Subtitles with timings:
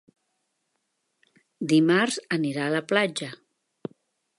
[1.75, 3.33] Dimarts anirà a la platja.